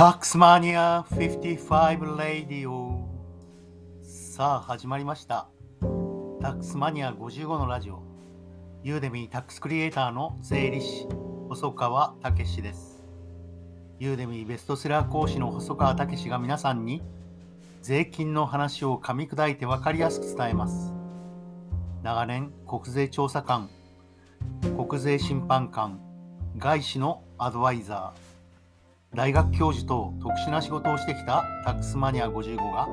[0.00, 3.06] タックスマニア55レディオ。
[4.02, 5.48] さあ始まりました。
[6.40, 8.02] タックスマニア55のラジオ。
[8.82, 11.06] ユーデミータックスクリエイターの税理士
[11.50, 13.04] 細川武です。
[13.98, 17.02] ユーデミーベストセラー講師の細川武が皆さんに
[17.82, 20.94] 税金の話を噛み砕いて分かりやすく伝えます。
[22.02, 23.68] 長年国税調査官
[24.62, 26.00] 国税審判官
[26.56, 28.29] 外資のアドバイザー。
[29.12, 32.88] 大学教授と特殊な仕事をしてきたタックスマニア55が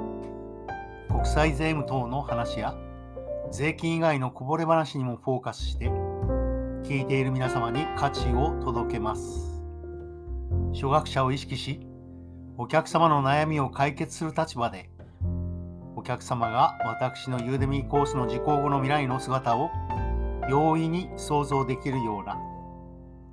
[1.10, 2.76] 国際税務等の話や
[3.52, 5.86] 税金以外のこぼれ話にもフォーカスして
[6.84, 9.62] 聞いている皆様に価値を届けます。
[10.74, 11.86] 初学者を意識し
[12.58, 14.90] お客様の悩みを解決する立場で
[15.96, 19.70] お客様が私のユーデミーコースの受講後の未来の姿を
[20.50, 22.40] 容易に想像できるような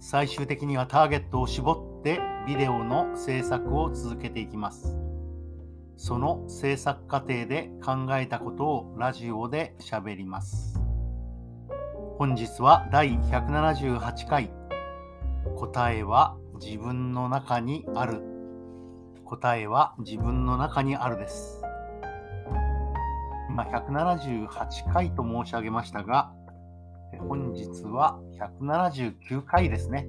[0.00, 4.96] 最終的にはターゲットを絞ってビデオの制作を続けていきます。
[5.96, 10.78] その制作過程で考えたことをラジオで喋ります。
[12.18, 14.50] 本日は第178回
[15.56, 18.22] 答えは自分の中にある
[19.24, 21.60] 答えは自分の中にあるです
[23.50, 26.32] 今178回と申し上げましたが
[27.18, 28.20] 本日は
[28.60, 30.06] 179回ですね。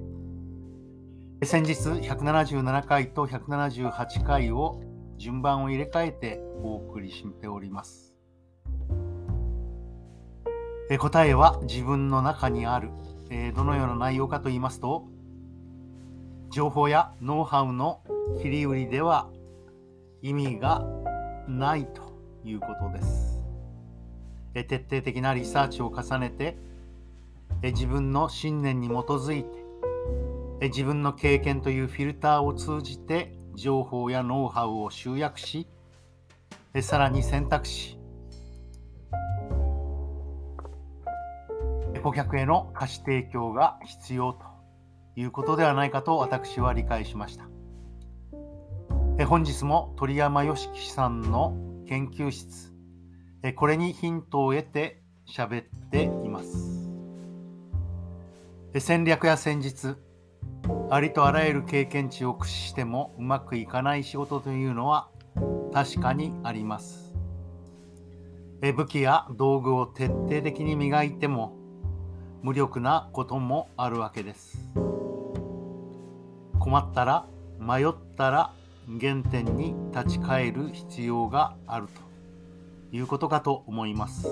[1.44, 4.80] 先日177回と178回を
[5.18, 8.16] 順番を入れ替えてお送りしております
[10.88, 10.96] え。
[10.96, 12.90] 答えは自分の中にある。
[13.28, 15.08] えどのような内容かと言いますと、
[16.50, 18.02] 情報やノウハウの
[18.40, 19.28] 切り売りでは
[20.22, 20.86] 意味が
[21.48, 22.02] ないと
[22.44, 23.42] いうことです
[24.54, 24.64] え。
[24.64, 26.56] 徹底的なリサーチを重ねて
[27.62, 29.65] え自分の信念に基づいて
[30.60, 35.66] 自分の経験というフィルターを通じて情報やノウハウを集約し
[36.80, 37.98] さらに選択し
[42.02, 44.40] 顧客への貸し提供が必要と
[45.16, 47.46] いうことではないかと私は理解しました。
[49.26, 51.56] 本日も鳥山良樹さんの
[51.88, 52.72] 研究室
[53.56, 56.88] これにヒントを得て喋っています。
[58.78, 60.05] 戦略や戦術
[60.90, 65.08] ありとあらゆる経験値を駆使してもうまくいかない仕事というのは
[65.72, 67.14] 確かにあります。
[68.60, 71.56] 武器や道具を徹底的に磨いても
[72.42, 74.58] 無力なこともあるわけです。
[76.58, 77.26] 困ったら
[77.60, 78.52] 迷ったら
[79.00, 81.88] 原点に立ち返る必要がある
[82.90, 84.28] ということかと思います。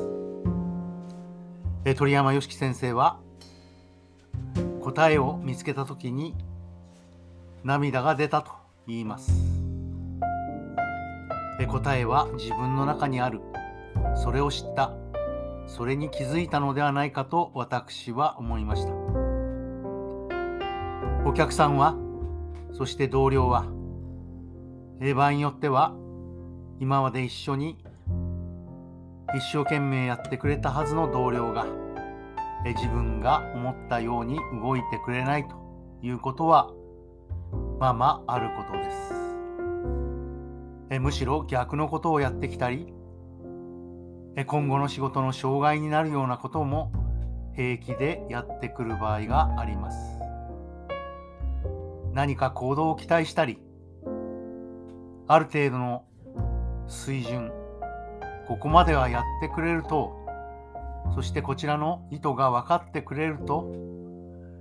[1.96, 3.20] 鳥山良樹先生は
[4.94, 6.36] 答えを見つけた時に
[7.64, 8.52] 涙が出たと
[8.86, 9.32] 言います。
[11.66, 13.40] 答えは自分の中にある。
[14.14, 14.92] それを知った。
[15.66, 18.92] それに気づいたのではないかと私は思いました。
[21.28, 21.96] お客さんは
[22.72, 23.66] そして同僚は
[25.16, 25.92] 場合によっては
[26.78, 27.78] 今まで一緒に
[29.34, 31.66] 一生懸命やってくれたはずの同僚が
[32.72, 35.56] 自分が思ったように動いてくれないと
[36.02, 36.72] いうことは
[37.78, 39.14] まあまああることです
[40.90, 40.98] え。
[40.98, 42.92] むしろ逆のことをやってきたり
[44.46, 46.90] 今後の仕事の障害になるようなことも
[47.54, 50.24] 平気でやってくる場合があります。
[52.12, 53.58] 何か行動を期待したり
[55.26, 56.04] ある程度の
[56.86, 57.50] 水準
[58.46, 60.23] ここまではやってくれると
[61.14, 63.70] そしてこちらの意図が分かってくれると、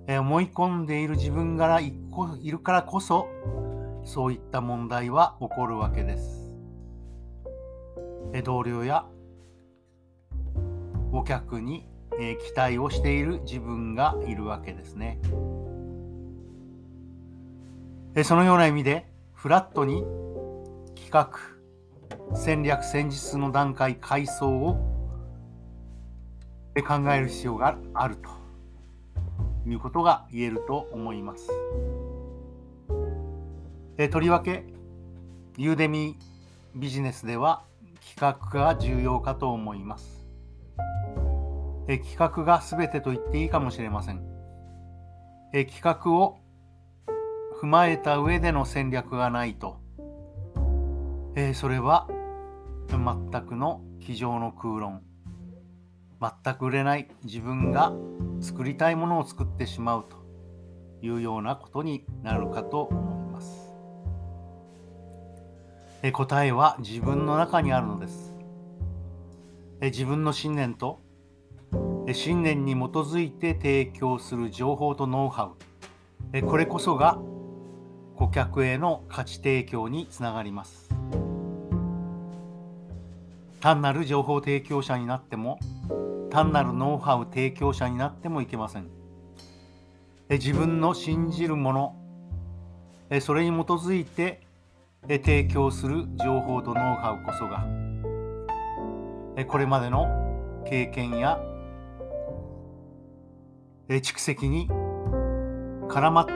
[0.08, 1.94] え思い込んでいる自分がい
[2.52, 3.28] るからこそ
[4.04, 6.54] そういった問題は起こるわけです。
[8.34, 9.06] え同僚や
[11.12, 11.88] お客に、
[12.20, 15.20] え期待をしている自分がいるわけですね。
[18.16, 20.04] えそのような意味でフラットに
[20.96, 21.32] 企画
[22.36, 24.93] 戦略戦術の段階階層を
[26.74, 28.30] で考える必要があると
[29.70, 31.50] いうことが言えると思います。
[33.98, 34.66] えとりわけ、
[35.58, 36.18] ユーデミ
[36.76, 37.64] ビジネスでは
[38.16, 40.28] 企画が重要かと思います。
[41.88, 44.24] え企画が全てと言っていいかもしれません。
[45.54, 46.40] え企画を
[47.62, 49.78] 踏まえた上での戦略がないと、
[51.36, 52.08] えそれは
[52.90, 55.13] 全くの机上の空論。
[56.44, 57.92] 全く売れない自分が
[58.40, 60.16] 作りたいものを作ってしまうと
[61.06, 63.74] いうようなことになるかと思います。
[66.02, 66.14] え。
[66.14, 68.34] 答えは自分の中にあるのです。
[69.82, 71.02] え自分の信念と
[72.14, 75.52] 信念に基づいて提供する情報とノウハウ。
[76.32, 77.20] えこれこそが
[78.16, 80.90] 顧客への価値提供につながります。
[83.60, 85.58] 単なる情報提供者になっても
[86.34, 88.88] 単なるノウハウ提供者になってもいけません。
[90.32, 91.74] 自分の信じるも
[93.12, 94.42] のそれに基づいて
[95.08, 97.68] 提供する情報とノウハウこそが
[99.46, 101.40] これまでの経験や
[103.88, 104.68] 蓄積に
[105.88, 106.34] 絡まって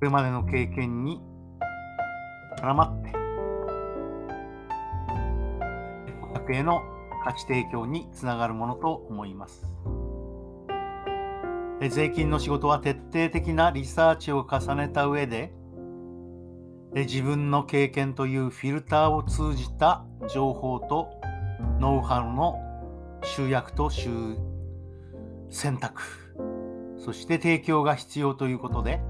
[0.00, 1.22] これまでの経験に
[2.60, 3.12] 絡まって
[6.20, 6.82] 顧客への
[7.24, 9.66] 価値提供につながるものと思います。
[11.90, 15.52] 税金の仕事は徹底的なリサーチを重ねた上で
[16.94, 21.08] 自分の経験というフィルターを通じた情報と
[21.78, 22.58] ノウハウの
[23.22, 26.02] 集約と選択
[26.98, 29.00] そして提供が必要ということで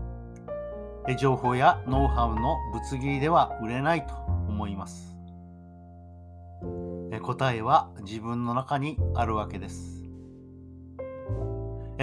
[1.16, 4.14] 情報やノウハウのぶつ切りでは売れないと
[4.48, 5.16] 思います。
[7.22, 10.04] 答えは自分の中にあるわけです。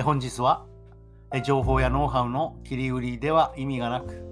[0.04, 0.66] 本日は
[1.44, 4.24] 情報やノウハウの切り売りでは意味がなく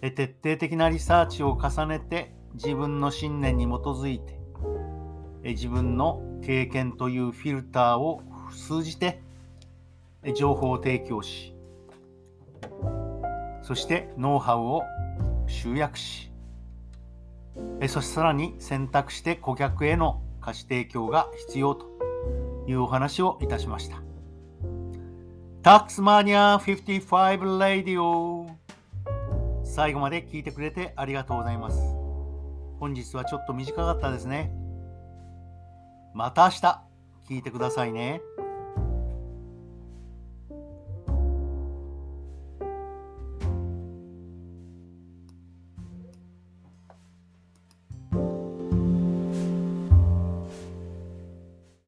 [0.00, 4.38] 徹底的なリサーチを重ねて自分の信念に基づいて
[5.42, 9.22] 自分の経験というフィルターを通じて
[10.34, 11.55] 情報を提供し
[13.66, 14.84] そしてノウハウを
[15.48, 16.30] 集約し
[17.88, 21.86] そしてさらに選択して顧客への価値提供が必要と
[22.68, 23.96] いうお話をいたしました。
[25.62, 28.48] タックスマニア55レディオ
[29.64, 31.80] 最後まで聞いてくれてありがとうございます。
[32.78, 34.52] 本日はちょっと短かったですね。
[36.14, 36.82] また明日
[37.28, 38.20] 聞いてくださいね。